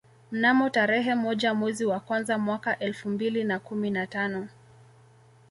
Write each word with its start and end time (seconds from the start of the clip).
Mnamo 0.31 0.69
tarehe 0.69 1.15
moja 1.15 1.53
mwezi 1.53 1.85
wa 1.85 1.99
kwanza 1.99 2.37
mwaka 2.37 2.79
elfu 2.79 3.09
mbili 3.09 3.43
na 3.43 3.59
kumi 3.59 3.89
na 3.89 4.07
tano 4.07 4.47